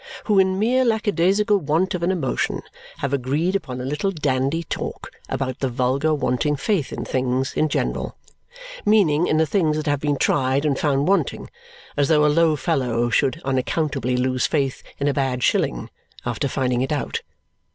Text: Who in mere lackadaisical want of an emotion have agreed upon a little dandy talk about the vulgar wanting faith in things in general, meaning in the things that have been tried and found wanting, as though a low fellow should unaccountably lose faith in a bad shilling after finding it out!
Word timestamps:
Who 0.25 0.39
in 0.39 0.57
mere 0.57 0.83
lackadaisical 0.83 1.59
want 1.59 1.93
of 1.93 2.01
an 2.01 2.09
emotion 2.09 2.63
have 3.01 3.13
agreed 3.13 3.55
upon 3.55 3.79
a 3.79 3.85
little 3.85 4.09
dandy 4.09 4.63
talk 4.63 5.11
about 5.29 5.59
the 5.59 5.69
vulgar 5.69 6.11
wanting 6.15 6.55
faith 6.55 6.91
in 6.91 7.05
things 7.05 7.53
in 7.53 7.69
general, 7.69 8.15
meaning 8.83 9.27
in 9.27 9.37
the 9.37 9.45
things 9.45 9.77
that 9.77 9.85
have 9.85 9.99
been 9.99 10.17
tried 10.17 10.65
and 10.65 10.79
found 10.79 11.07
wanting, 11.07 11.51
as 11.95 12.07
though 12.07 12.25
a 12.25 12.33
low 12.33 12.55
fellow 12.55 13.11
should 13.11 13.39
unaccountably 13.45 14.17
lose 14.17 14.47
faith 14.47 14.81
in 14.97 15.07
a 15.07 15.13
bad 15.13 15.43
shilling 15.43 15.91
after 16.25 16.47
finding 16.47 16.81
it 16.81 16.91
out! 16.91 17.21